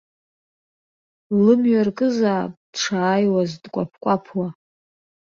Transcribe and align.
Лымҩа 1.43 1.81
ркызаап 1.87 2.51
дшааиуаз 2.71 3.51
дкәаԥкәаԥуа. 3.63 4.47